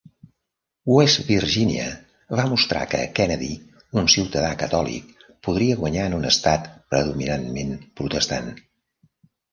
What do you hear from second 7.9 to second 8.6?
protestant.